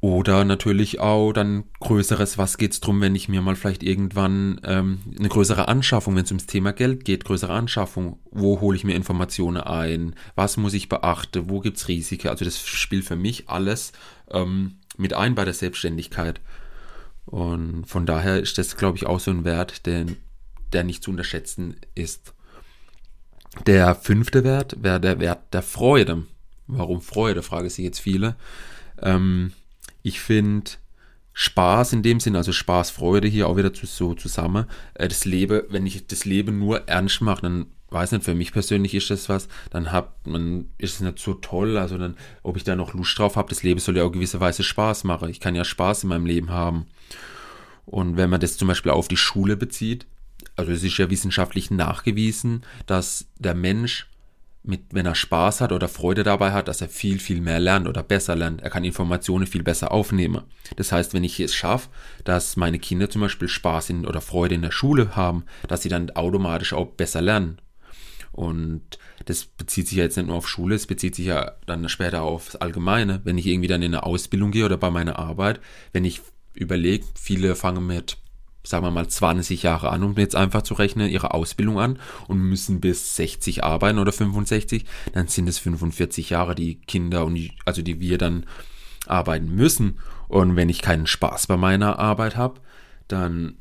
oder 0.00 0.44
natürlich 0.46 0.98
auch 0.98 1.32
dann 1.32 1.64
größeres, 1.80 2.38
was 2.38 2.56
geht's 2.56 2.80
drum, 2.80 3.02
wenn 3.02 3.14
ich 3.14 3.28
mir 3.28 3.42
mal 3.42 3.54
vielleicht 3.54 3.82
irgendwann 3.82 4.58
ähm, 4.64 5.00
eine 5.18 5.28
größere 5.28 5.68
Anschaffung, 5.68 6.16
wenn 6.16 6.24
es 6.24 6.30
ums 6.30 6.46
Thema 6.46 6.72
Geld 6.72 7.04
geht, 7.04 7.26
größere 7.26 7.52
Anschaffung, 7.52 8.18
wo 8.30 8.60
hole 8.60 8.76
ich 8.76 8.84
mir 8.84 8.94
Informationen 8.94 9.60
ein, 9.60 10.14
was 10.36 10.56
muss 10.56 10.72
ich 10.72 10.88
beachten, 10.88 11.50
wo 11.50 11.60
gibt's 11.60 11.88
Risiken, 11.88 12.28
also 12.28 12.46
das 12.46 12.66
spielt 12.66 13.04
für 13.04 13.16
mich 13.16 13.50
alles 13.50 13.92
ähm, 14.30 14.76
mit 14.96 15.12
ein 15.12 15.34
bei 15.34 15.44
der 15.44 15.54
Selbstständigkeit. 15.54 16.40
Und 17.26 17.84
von 17.84 18.06
daher 18.06 18.40
ist 18.40 18.56
das, 18.56 18.78
glaube 18.78 18.96
ich, 18.96 19.06
auch 19.06 19.20
so 19.20 19.30
ein 19.30 19.44
Wert, 19.44 19.84
der, 19.84 20.06
der 20.72 20.82
nicht 20.82 21.04
zu 21.04 21.10
unterschätzen 21.10 21.76
ist. 21.94 22.32
Der 23.66 23.94
fünfte 23.94 24.44
Wert 24.44 24.82
wäre 24.82 25.00
der 25.00 25.20
Wert 25.20 25.52
der 25.52 25.62
Freude. 25.62 26.24
Warum 26.66 27.02
Freude, 27.02 27.42
frage 27.42 27.68
sich 27.68 27.84
jetzt 27.84 28.00
viele. 28.00 28.36
Ähm, 29.02 29.52
ich 30.02 30.20
finde 30.20 30.72
Spaß 31.32 31.92
in 31.92 32.02
dem 32.02 32.20
Sinn, 32.20 32.36
also 32.36 32.52
Spaß, 32.52 32.90
Freude 32.90 33.28
hier 33.28 33.48
auch 33.48 33.56
wieder 33.56 33.72
zu, 33.72 33.86
so 33.86 34.14
zusammen. 34.14 34.66
Äh, 34.94 35.08
das 35.08 35.24
Leben, 35.24 35.62
wenn 35.68 35.86
ich 35.86 36.06
das 36.06 36.24
Leben 36.24 36.58
nur 36.58 36.88
ernst 36.88 37.20
mache, 37.20 37.42
dann 37.42 37.66
weiß 37.90 38.12
nicht, 38.12 38.24
für 38.24 38.34
mich 38.34 38.52
persönlich 38.52 38.94
ist 38.94 39.10
das 39.10 39.28
was, 39.28 39.48
dann 39.70 39.90
hat 39.90 40.26
man, 40.26 40.66
ist 40.78 40.94
es 40.94 41.00
nicht 41.00 41.18
so 41.18 41.34
toll, 41.34 41.76
also 41.76 41.98
dann, 41.98 42.16
ob 42.42 42.56
ich 42.56 42.64
da 42.64 42.76
noch 42.76 42.94
Lust 42.94 43.18
drauf 43.18 43.36
habe, 43.36 43.48
das 43.48 43.62
Leben 43.62 43.80
soll 43.80 43.96
ja 43.96 44.04
auch 44.04 44.12
gewisserweise 44.12 44.62
Spaß 44.62 45.04
machen. 45.04 45.28
Ich 45.28 45.40
kann 45.40 45.54
ja 45.54 45.64
Spaß 45.64 46.04
in 46.04 46.10
meinem 46.10 46.26
Leben 46.26 46.50
haben. 46.50 46.86
Und 47.86 48.16
wenn 48.16 48.30
man 48.30 48.40
das 48.40 48.56
zum 48.56 48.68
Beispiel 48.68 48.92
auf 48.92 49.08
die 49.08 49.16
Schule 49.16 49.56
bezieht, 49.56 50.06
also 50.56 50.70
es 50.72 50.84
ist 50.84 50.98
ja 50.98 51.10
wissenschaftlich 51.10 51.70
nachgewiesen, 51.70 52.62
dass 52.86 53.26
der 53.38 53.54
Mensch 53.54 54.09
mit, 54.62 54.82
wenn 54.92 55.06
er 55.06 55.14
Spaß 55.14 55.60
hat 55.60 55.72
oder 55.72 55.88
Freude 55.88 56.22
dabei 56.22 56.52
hat, 56.52 56.68
dass 56.68 56.80
er 56.80 56.88
viel, 56.88 57.18
viel 57.18 57.40
mehr 57.40 57.60
lernt 57.60 57.88
oder 57.88 58.02
besser 58.02 58.36
lernt. 58.36 58.60
Er 58.60 58.70
kann 58.70 58.84
Informationen 58.84 59.46
viel 59.46 59.62
besser 59.62 59.90
aufnehmen. 59.90 60.42
Das 60.76 60.92
heißt, 60.92 61.14
wenn 61.14 61.24
ich 61.24 61.40
es 61.40 61.54
schaffe, 61.54 61.88
dass 62.24 62.56
meine 62.56 62.78
Kinder 62.78 63.08
zum 63.08 63.22
Beispiel 63.22 63.48
Spaß 63.48 63.90
in, 63.90 64.06
oder 64.06 64.20
Freude 64.20 64.54
in 64.54 64.62
der 64.62 64.70
Schule 64.70 65.16
haben, 65.16 65.44
dass 65.66 65.82
sie 65.82 65.88
dann 65.88 66.10
automatisch 66.10 66.72
auch 66.72 66.86
besser 66.86 67.22
lernen. 67.22 67.58
Und 68.32 68.98
das 69.24 69.44
bezieht 69.44 69.88
sich 69.88 69.98
ja 69.98 70.04
jetzt 70.04 70.16
nicht 70.16 70.26
nur 70.26 70.36
auf 70.36 70.48
Schule, 70.48 70.74
es 70.74 70.86
bezieht 70.86 71.14
sich 71.14 71.26
ja 71.26 71.52
dann 71.66 71.88
später 71.88 72.22
aufs 72.22 72.56
Allgemeine. 72.56 73.20
Wenn 73.24 73.38
ich 73.38 73.46
irgendwie 73.46 73.68
dann 73.68 73.82
in 73.82 73.94
eine 73.94 74.04
Ausbildung 74.04 74.50
gehe 74.50 74.64
oder 74.64 74.76
bei 74.76 74.90
meiner 74.90 75.18
Arbeit, 75.18 75.60
wenn 75.92 76.04
ich 76.04 76.20
überlege, 76.54 77.04
viele 77.14 77.56
fangen 77.56 77.86
mit 77.86 78.18
sagen 78.62 78.84
wir 78.84 78.90
mal 78.90 79.08
20 79.08 79.62
Jahre 79.62 79.90
an, 79.90 80.02
um 80.02 80.14
jetzt 80.16 80.36
einfach 80.36 80.62
zu 80.62 80.74
rechnen, 80.74 81.08
ihre 81.08 81.32
Ausbildung 81.32 81.80
an 81.80 81.98
und 82.28 82.38
müssen 82.38 82.80
bis 82.80 83.16
60 83.16 83.64
arbeiten 83.64 83.98
oder 83.98 84.12
65, 84.12 84.84
dann 85.12 85.28
sind 85.28 85.48
es 85.48 85.58
45 85.58 86.30
Jahre, 86.30 86.54
die 86.54 86.76
Kinder 86.76 87.24
und 87.24 87.34
die, 87.34 87.52
also 87.64 87.82
die 87.82 88.00
wir 88.00 88.18
dann 88.18 88.46
arbeiten 89.06 89.54
müssen. 89.54 89.98
Und 90.28 90.56
wenn 90.56 90.68
ich 90.68 90.82
keinen 90.82 91.06
Spaß 91.06 91.46
bei 91.46 91.56
meiner 91.56 91.98
Arbeit 91.98 92.36
habe, 92.36 92.60
dann 93.08 93.56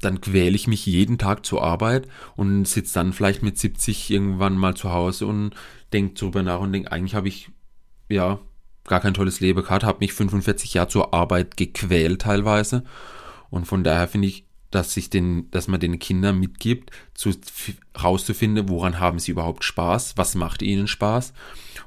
dann 0.00 0.20
quäle 0.20 0.54
ich 0.54 0.66
mich 0.66 0.86
jeden 0.86 1.18
Tag 1.18 1.44
zur 1.44 1.62
Arbeit 1.62 2.08
und 2.36 2.66
sitze 2.66 2.94
dann 2.94 3.12
vielleicht 3.12 3.42
mit 3.42 3.58
70 3.58 4.10
irgendwann 4.10 4.56
mal 4.56 4.74
zu 4.74 4.92
Hause 4.92 5.26
und 5.26 5.52
denke 5.92 6.14
darüber 6.14 6.42
nach 6.42 6.60
und 6.60 6.72
denke, 6.72 6.90
eigentlich 6.90 7.14
habe 7.14 7.28
ich 7.28 7.50
ja 8.08 8.38
gar 8.84 9.00
kein 9.00 9.14
tolles 9.14 9.40
Leben 9.40 9.62
gehabt, 9.62 9.84
habe 9.84 9.98
mich 10.00 10.12
45 10.14 10.74
Jahre 10.74 10.88
zur 10.88 11.12
Arbeit 11.12 11.56
gequält 11.56 12.22
teilweise 12.22 12.84
und 13.50 13.66
von 13.66 13.84
daher 13.84 14.08
finde 14.08 14.28
ich, 14.28 14.46
dass 14.70 14.92
sich 14.92 15.10
den, 15.10 15.50
dass 15.50 15.68
man 15.68 15.80
den 15.80 15.98
Kindern 15.98 16.38
mitgibt, 16.38 16.90
zu, 17.14 17.30
rauszufinden, 18.00 18.68
woran 18.68 19.00
haben 19.00 19.18
sie 19.18 19.30
überhaupt 19.30 19.64
Spaß, 19.64 20.16
was 20.16 20.34
macht 20.34 20.62
ihnen 20.62 20.88
Spaß 20.88 21.32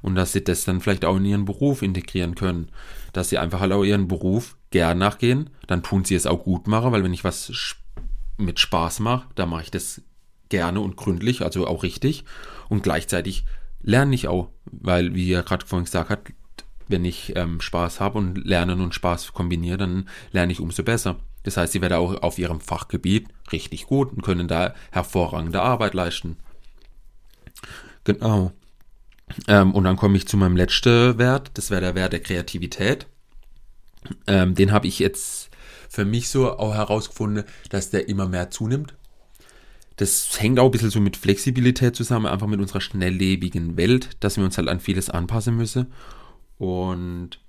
und 0.01 0.15
dass 0.15 0.31
sie 0.31 0.43
das 0.43 0.65
dann 0.65 0.81
vielleicht 0.81 1.05
auch 1.05 1.17
in 1.17 1.25
ihren 1.25 1.45
Beruf 1.45 1.81
integrieren 1.81 2.35
können. 2.35 2.69
Dass 3.13 3.29
sie 3.29 3.37
einfach 3.37 3.59
halt 3.59 3.73
auch 3.73 3.83
ihren 3.83 4.07
Beruf 4.07 4.57
gern 4.71 4.97
nachgehen, 4.97 5.49
dann 5.67 5.83
tun 5.83 6.05
sie 6.05 6.15
es 6.15 6.25
auch 6.25 6.43
gut 6.43 6.67
machen, 6.67 6.91
weil 6.91 7.03
wenn 7.03 7.13
ich 7.13 7.23
was 7.23 7.75
mit 8.37 8.59
Spaß 8.59 9.01
mache, 9.01 9.27
dann 9.35 9.49
mache 9.49 9.63
ich 9.63 9.71
das 9.71 10.01
gerne 10.47 10.79
und 10.79 10.95
gründlich, 10.95 11.41
also 11.41 11.67
auch 11.67 11.83
richtig 11.83 12.23
und 12.69 12.81
gleichzeitig 12.81 13.45
lerne 13.81 14.15
ich 14.15 14.27
auch, 14.27 14.49
weil, 14.65 15.13
wie 15.15 15.31
er 15.31 15.43
gerade 15.43 15.65
vorhin 15.65 15.85
gesagt 15.85 16.09
hat, 16.09 16.21
wenn 16.87 17.05
ich 17.05 17.35
ähm, 17.35 17.61
Spaß 17.61 17.99
habe 17.99 18.17
und 18.17 18.45
Lernen 18.45 18.81
und 18.81 18.95
Spaß 18.95 19.33
kombiniere, 19.33 19.77
dann 19.77 20.09
lerne 20.31 20.51
ich 20.51 20.59
umso 20.59 20.83
besser. 20.83 21.17
Das 21.43 21.57
heißt, 21.57 21.73
sie 21.73 21.81
werden 21.81 21.93
auch 21.93 22.21
auf 22.21 22.37
ihrem 22.37 22.59
Fachgebiet 22.59 23.27
richtig 23.51 23.85
gut 23.85 24.11
und 24.11 24.21
können 24.21 24.47
da 24.47 24.73
hervorragende 24.91 25.61
Arbeit 25.61 25.93
leisten. 25.93 26.37
Genau. 28.03 28.51
Ähm, 29.47 29.73
und 29.73 29.83
dann 29.83 29.95
komme 29.95 30.17
ich 30.17 30.27
zu 30.27 30.37
meinem 30.37 30.57
letzten 30.57 31.17
Wert, 31.17 31.51
das 31.53 31.69
wäre 31.69 31.81
der 31.81 31.95
Wert 31.95 32.13
der 32.13 32.21
Kreativität. 32.21 33.07
Ähm, 34.27 34.55
den 34.55 34.71
habe 34.71 34.87
ich 34.87 34.99
jetzt 34.99 35.49
für 35.89 36.05
mich 36.05 36.29
so 36.29 36.57
auch 36.57 36.73
herausgefunden, 36.73 37.43
dass 37.69 37.89
der 37.89 38.07
immer 38.07 38.27
mehr 38.27 38.51
zunimmt. 38.51 38.95
Das 39.97 40.39
hängt 40.39 40.59
auch 40.59 40.65
ein 40.65 40.71
bisschen 40.71 40.91
so 40.91 41.01
mit 41.01 41.17
Flexibilität 41.17 41.95
zusammen, 41.95 42.25
einfach 42.25 42.47
mit 42.47 42.61
unserer 42.61 42.79
schnelllebigen 42.79 43.75
Welt, 43.75 44.11
dass 44.21 44.37
wir 44.37 44.45
uns 44.45 44.57
halt 44.57 44.69
an 44.69 44.79
vieles 44.79 45.09
anpassen 45.09 45.57
müssen. 45.57 45.91
Und 46.57 47.39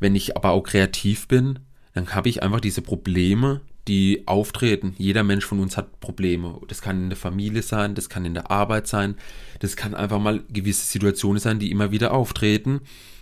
wenn 0.00 0.16
ich 0.16 0.36
aber 0.36 0.50
auch 0.50 0.62
kreativ 0.62 1.28
bin, 1.28 1.60
dann 1.94 2.12
habe 2.14 2.28
ich 2.28 2.42
einfach 2.42 2.60
diese 2.60 2.82
Probleme, 2.82 3.60
die 3.86 4.24
auftreten. 4.26 4.94
Jeder 4.98 5.22
Mensch 5.22 5.44
von 5.44 5.60
uns 5.60 5.76
hat 5.76 6.00
Probleme. 6.00 6.60
Das 6.68 6.82
kann 6.82 7.04
in 7.04 7.10
der 7.10 7.16
Familie 7.16 7.62
sein, 7.62 7.94
das 7.94 8.08
kann 8.08 8.24
in 8.24 8.34
der 8.34 8.50
Arbeit 8.50 8.86
sein, 8.86 9.16
das 9.60 9.76
kann 9.76 9.94
einfach 9.94 10.18
mal 10.18 10.42
gewisse 10.50 10.86
Situationen 10.86 11.38
sein, 11.38 11.58
die 11.58 11.70
immer 11.70 11.92
wieder 11.92 12.12
auftreten. 12.12 12.80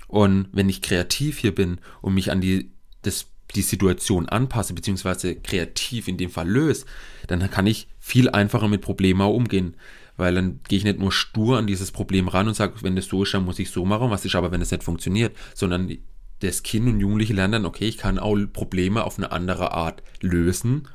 Und 0.08 0.48
wenn 0.52 0.68
ich 0.68 0.82
kreativ 0.82 1.38
hier 1.38 1.54
bin 1.54 1.78
und 2.00 2.14
mich 2.14 2.30
an 2.30 2.40
die, 2.40 2.70
das, 3.02 3.26
die 3.54 3.62
Situation 3.62 4.28
anpasse, 4.28 4.74
beziehungsweise 4.74 5.36
kreativ 5.36 6.08
in 6.08 6.16
dem 6.16 6.30
Fall 6.30 6.48
löse, 6.48 6.86
dann 7.26 7.50
kann 7.50 7.66
ich 7.66 7.88
viel 7.98 8.30
einfacher 8.30 8.68
mit 8.68 8.80
Problemen 8.80 9.20
auch 9.20 9.34
umgehen. 9.34 9.74
Weil 10.16 10.34
dann 10.34 10.60
gehe 10.68 10.78
ich 10.78 10.84
nicht 10.84 10.98
nur 10.98 11.12
stur 11.12 11.58
an 11.58 11.66
dieses 11.66 11.90
Problem 11.90 12.28
ran 12.28 12.46
und 12.46 12.54
sage, 12.54 12.74
wenn 12.82 12.96
das 12.96 13.06
so 13.06 13.22
ist, 13.22 13.34
dann 13.34 13.44
muss 13.44 13.58
ich 13.58 13.70
so 13.70 13.84
machen, 13.84 14.10
was 14.10 14.24
ist 14.24 14.34
aber, 14.34 14.52
wenn 14.52 14.60
es 14.60 14.70
nicht 14.70 14.84
funktioniert, 14.84 15.34
sondern 15.54 15.96
das 16.42 16.62
Kind 16.62 16.88
und 16.88 17.00
Jugendliche 17.00 17.32
lernt 17.34 17.54
dann, 17.54 17.66
okay, 17.66 17.88
ich 17.88 17.98
kann 17.98 18.18
auch 18.18 18.36
Probleme 18.52 19.04
auf 19.04 19.18
eine 19.18 19.32
andere 19.32 19.72
Art 19.72 20.02
lösen 20.20 20.88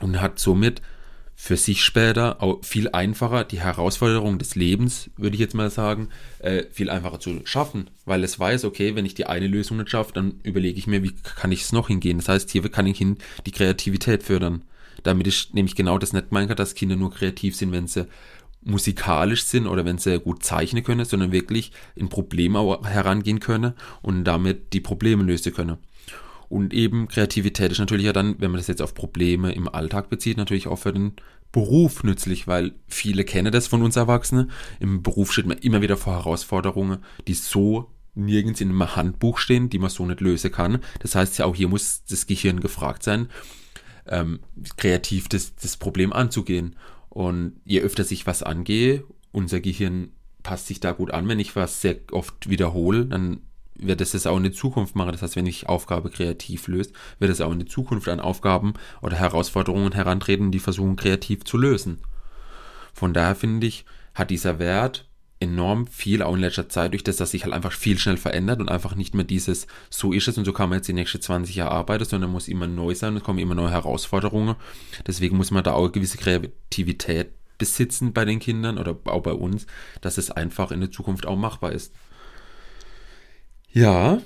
und 0.00 0.20
hat 0.20 0.38
somit 0.38 0.82
für 1.34 1.56
sich 1.56 1.82
später 1.82 2.40
auch 2.42 2.64
viel 2.64 2.88
einfacher 2.90 3.44
die 3.44 3.60
Herausforderung 3.60 4.38
des 4.38 4.54
Lebens, 4.54 5.10
würde 5.16 5.34
ich 5.34 5.40
jetzt 5.40 5.54
mal 5.54 5.70
sagen, 5.70 6.08
äh, 6.38 6.64
viel 6.70 6.88
einfacher 6.88 7.18
zu 7.18 7.40
schaffen, 7.44 7.90
weil 8.04 8.22
es 8.22 8.38
weiß, 8.38 8.64
okay, 8.64 8.94
wenn 8.94 9.06
ich 9.06 9.14
die 9.14 9.26
eine 9.26 9.48
Lösung 9.48 9.78
nicht 9.78 9.90
schaffe, 9.90 10.12
dann 10.12 10.40
überlege 10.44 10.78
ich 10.78 10.86
mir, 10.86 11.02
wie 11.02 11.14
kann 11.14 11.50
ich 11.50 11.62
es 11.62 11.72
noch 11.72 11.88
hingehen. 11.88 12.18
Das 12.18 12.28
heißt, 12.28 12.50
hier 12.50 12.62
kann 12.70 12.86
ich 12.86 12.98
hin 12.98 13.18
die 13.44 13.50
Kreativität 13.50 14.22
fördern. 14.22 14.62
Damit 15.02 15.26
ist 15.26 15.54
nämlich 15.54 15.74
genau 15.74 15.98
das 15.98 16.12
nicht 16.12 16.30
meinen, 16.30 16.54
dass 16.54 16.74
Kinder 16.74 16.96
nur 16.96 17.12
kreativ 17.12 17.56
sind, 17.56 17.72
wenn 17.72 17.88
sie 17.88 18.06
musikalisch 18.64 19.44
sind 19.44 19.66
oder 19.66 19.84
wenn 19.84 19.98
sie 19.98 20.20
gut 20.20 20.44
zeichnen 20.44 20.84
können, 20.84 21.04
sondern 21.04 21.32
wirklich 21.32 21.72
in 21.94 22.08
Probleme 22.08 22.80
herangehen 22.84 23.40
können 23.40 23.74
und 24.02 24.24
damit 24.24 24.72
die 24.72 24.80
Probleme 24.80 25.22
lösen 25.24 25.52
können. 25.52 25.78
Und 26.48 26.74
eben 26.74 27.08
Kreativität 27.08 27.72
ist 27.72 27.78
natürlich 27.78 28.04
ja 28.04 28.12
dann, 28.12 28.36
wenn 28.38 28.50
man 28.50 28.58
das 28.58 28.66
jetzt 28.66 28.82
auf 28.82 28.94
Probleme 28.94 29.52
im 29.52 29.68
Alltag 29.68 30.10
bezieht, 30.10 30.36
natürlich 30.36 30.66
auch 30.66 30.76
für 30.76 30.92
den 30.92 31.12
Beruf 31.50 32.04
nützlich, 32.04 32.46
weil 32.46 32.72
viele 32.88 33.24
kennen 33.24 33.52
das 33.52 33.66
von 33.66 33.82
uns 33.82 33.96
Erwachsenen. 33.96 34.50
Im 34.78 35.02
Beruf 35.02 35.32
steht 35.32 35.46
man 35.46 35.58
immer 35.58 35.82
wieder 35.82 35.96
vor 35.96 36.14
Herausforderungen, 36.14 36.98
die 37.26 37.34
so 37.34 37.90
nirgends 38.14 38.60
in 38.60 38.68
einem 38.68 38.96
Handbuch 38.96 39.38
stehen, 39.38 39.70
die 39.70 39.78
man 39.78 39.90
so 39.90 40.04
nicht 40.04 40.20
lösen 40.20 40.52
kann. 40.52 40.78
Das 41.00 41.14
heißt 41.14 41.38
ja 41.38 41.46
auch 41.46 41.54
hier 41.54 41.68
muss 41.68 42.04
das 42.08 42.26
Gehirn 42.26 42.60
gefragt 42.60 43.02
sein, 43.02 43.28
ähm, 44.06 44.40
kreativ 44.76 45.28
das, 45.28 45.54
das 45.56 45.76
Problem 45.76 46.12
anzugehen. 46.12 46.76
Und 47.12 47.60
je 47.66 47.82
öfter 47.82 48.04
sich 48.04 48.26
was 48.26 48.42
angehe, 48.42 49.04
unser 49.32 49.60
Gehirn 49.60 50.12
passt 50.42 50.66
sich 50.66 50.80
da 50.80 50.92
gut 50.92 51.10
an. 51.10 51.28
Wenn 51.28 51.40
ich 51.40 51.54
was 51.54 51.82
sehr 51.82 51.96
oft 52.10 52.48
wiederhole, 52.48 53.04
dann 53.04 53.42
wird 53.74 54.00
es 54.00 54.12
das 54.12 54.26
auch 54.26 54.38
in 54.38 54.44
der 54.44 54.52
Zukunft 54.52 54.96
machen. 54.96 55.12
Das 55.12 55.20
heißt, 55.20 55.36
wenn 55.36 55.44
ich 55.44 55.68
Aufgabe 55.68 56.08
kreativ 56.08 56.68
löse, 56.68 56.92
wird 57.18 57.30
es 57.30 57.42
auch 57.42 57.52
in 57.52 57.58
der 57.58 57.68
Zukunft 57.68 58.08
an 58.08 58.18
Aufgaben 58.18 58.72
oder 59.02 59.18
Herausforderungen 59.18 59.92
herantreten, 59.92 60.52
die 60.52 60.58
versuchen 60.58 60.96
kreativ 60.96 61.44
zu 61.44 61.58
lösen. 61.58 61.98
Von 62.94 63.12
daher 63.12 63.34
finde 63.34 63.66
ich, 63.66 63.84
hat 64.14 64.30
dieser 64.30 64.58
Wert 64.58 65.06
enorm 65.42 65.86
viel, 65.86 66.22
auch 66.22 66.34
in 66.34 66.40
letzter 66.40 66.68
Zeit, 66.68 66.92
durch 66.92 67.04
das, 67.04 67.16
dass 67.16 67.32
sich 67.32 67.44
halt 67.44 67.52
einfach 67.54 67.72
viel 67.72 67.98
schnell 67.98 68.16
verändert 68.16 68.60
und 68.60 68.68
einfach 68.68 68.94
nicht 68.94 69.14
mehr 69.14 69.24
dieses, 69.24 69.66
so 69.90 70.12
ist 70.12 70.28
es 70.28 70.38
und 70.38 70.44
so 70.44 70.52
kann 70.52 70.68
man 70.68 70.78
jetzt 70.78 70.88
die 70.88 70.92
nächsten 70.92 71.20
20 71.20 71.54
Jahre 71.56 71.72
arbeiten, 71.72 72.04
sondern 72.04 72.30
muss 72.30 72.48
immer 72.48 72.66
neu 72.66 72.94
sein, 72.94 73.16
es 73.16 73.22
kommen 73.24 73.38
immer 73.38 73.54
neue 73.54 73.70
Herausforderungen. 73.70 74.56
Deswegen 75.06 75.36
muss 75.36 75.50
man 75.50 75.64
da 75.64 75.72
auch 75.74 75.84
eine 75.84 75.92
gewisse 75.92 76.18
Kreativität 76.18 77.32
besitzen 77.58 78.12
bei 78.12 78.24
den 78.24 78.40
Kindern 78.40 78.78
oder 78.78 78.96
auch 79.04 79.22
bei 79.22 79.32
uns, 79.32 79.66
dass 80.00 80.18
es 80.18 80.30
einfach 80.30 80.70
in 80.72 80.80
der 80.80 80.90
Zukunft 80.90 81.26
auch 81.26 81.36
machbar 81.36 81.72
ist. 81.72 81.92
Ja, 83.72 84.20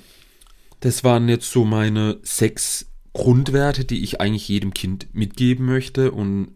Das 0.80 1.04
waren 1.04 1.28
jetzt 1.28 1.50
so 1.50 1.64
meine 1.64 2.18
sechs 2.22 2.90
Grundwerte, 3.14 3.84
die 3.84 4.02
ich 4.04 4.20
eigentlich 4.20 4.48
jedem 4.48 4.74
Kind 4.74 5.08
mitgeben 5.14 5.66
möchte 5.66 6.12
und 6.12 6.54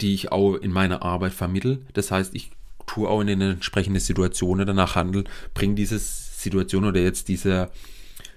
die 0.00 0.14
ich 0.14 0.32
auch 0.32 0.56
in 0.56 0.72
meiner 0.72 1.02
Arbeit 1.02 1.32
vermittle. 1.32 1.86
Das 1.92 2.10
heißt, 2.10 2.34
ich 2.34 2.50
tue 2.86 3.08
auch 3.08 3.20
in 3.20 3.26
den 3.26 3.40
entsprechenden 3.40 4.00
Situationen 4.00 4.66
danach 4.66 4.94
handeln, 4.94 5.28
bringe 5.54 5.74
diese 5.74 5.98
Situation 5.98 6.84
oder 6.84 7.00
jetzt 7.00 7.28
dieser 7.28 7.70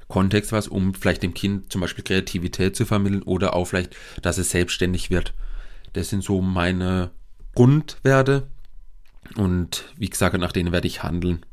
Kontext 0.08 0.52
was, 0.52 0.68
um 0.68 0.94
vielleicht 0.94 1.24
dem 1.24 1.34
Kind 1.34 1.72
zum 1.72 1.82
Beispiel 1.82 2.04
Kreativität 2.04 2.76
zu 2.76 2.86
vermitteln 2.86 3.24
oder 3.24 3.54
auch 3.54 3.66
vielleicht, 3.66 3.96
dass 4.22 4.38
es 4.38 4.52
selbstständig 4.52 5.10
wird. 5.10 5.34
Das 5.94 6.10
sind 6.10 6.24
so 6.24 6.42
meine 6.42 7.12
Grundwerte 7.56 8.48
und 9.36 9.86
wie 9.98 10.10
gesagt, 10.10 10.38
nach 10.38 10.52
denen 10.52 10.72
werde 10.72 10.88
ich 10.88 11.04
handeln. 11.04 11.46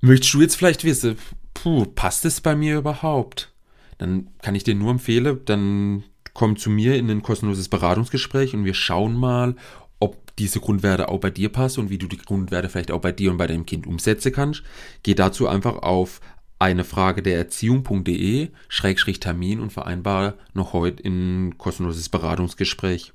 Möchtest 0.00 0.34
du 0.34 0.42
jetzt 0.42 0.56
vielleicht 0.56 0.84
wissen, 0.84 1.18
puh, 1.54 1.86
passt 1.86 2.24
es 2.24 2.40
bei 2.40 2.54
mir 2.54 2.78
überhaupt? 2.78 3.52
Dann 3.98 4.28
kann 4.42 4.54
ich 4.54 4.62
dir 4.62 4.74
nur 4.74 4.90
empfehlen, 4.90 5.40
dann 5.46 6.04
komm 6.34 6.56
zu 6.56 6.68
mir 6.68 6.96
in 6.96 7.10
ein 7.10 7.22
kostenloses 7.22 7.68
Beratungsgespräch 7.68 8.54
und 8.54 8.64
wir 8.64 8.74
schauen 8.74 9.14
mal, 9.14 9.56
ob 9.98 10.34
diese 10.36 10.60
Grundwerte 10.60 11.08
auch 11.08 11.20
bei 11.20 11.30
dir 11.30 11.48
passen 11.48 11.80
und 11.80 11.90
wie 11.90 11.98
du 11.98 12.06
die 12.06 12.18
Grundwerte 12.18 12.68
vielleicht 12.68 12.90
auch 12.90 13.00
bei 13.00 13.12
dir 13.12 13.30
und 13.30 13.38
bei 13.38 13.46
deinem 13.46 13.66
Kind 13.66 13.86
umsetzen 13.86 14.32
kannst. 14.32 14.62
Geh 15.02 15.14
dazu 15.14 15.48
einfach 15.48 15.76
auf 15.76 16.20
eine 16.58 16.84
Frage 16.84 17.22
der 17.22 17.36
Erziehung.de 17.36 18.48
Schrägstrich 18.68 19.20
Termin 19.20 19.60
und 19.60 19.72
vereinbare 19.72 20.34
noch 20.54 20.72
heute 20.72 21.06
ein 21.06 21.58
kostenloses 21.58 22.08
Beratungsgespräch. 22.08 23.12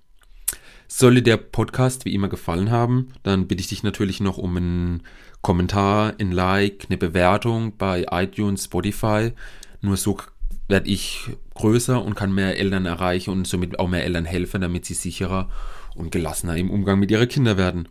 Sollte 0.87 1.21
der 1.21 1.37
Podcast 1.37 2.05
wie 2.05 2.13
immer 2.13 2.27
gefallen 2.27 2.69
haben, 2.69 3.13
dann 3.23 3.47
bitte 3.47 3.61
ich 3.61 3.67
dich 3.67 3.81
natürlich 3.81 4.19
noch 4.19 4.37
um 4.37 4.57
einen 4.57 5.03
Kommentar, 5.41 6.13
ein 6.19 6.31
Like, 6.31 6.87
eine 6.89 6.97
Bewertung 6.97 7.77
bei 7.77 8.05
iTunes, 8.11 8.65
Spotify. 8.65 9.31
Nur 9.81 9.97
so 9.97 10.17
werde 10.67 10.89
ich 10.89 11.29
größer 11.55 12.03
und 12.03 12.15
kann 12.15 12.33
mehr 12.33 12.57
Eltern 12.57 12.85
erreichen 12.85 13.31
und 13.31 13.47
somit 13.47 13.79
auch 13.79 13.87
mehr 13.87 14.03
Eltern 14.03 14.25
helfen, 14.25 14.61
damit 14.61 14.85
sie 14.85 14.93
sicherer 14.93 15.49
und 16.01 16.11
gelassener 16.11 16.57
im 16.57 16.69
Umgang 16.69 16.99
mit 16.99 17.11
ihren 17.11 17.29
Kindern 17.29 17.57
werden. 17.57 17.87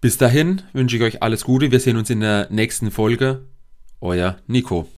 Bis 0.00 0.18
dahin 0.18 0.62
wünsche 0.72 0.96
ich 0.96 1.02
euch 1.02 1.22
alles 1.22 1.44
Gute. 1.44 1.70
Wir 1.70 1.78
sehen 1.78 1.96
uns 1.96 2.10
in 2.10 2.20
der 2.20 2.48
nächsten 2.50 2.90
Folge. 2.90 3.46
Euer 4.00 4.38
Nico. 4.48 4.88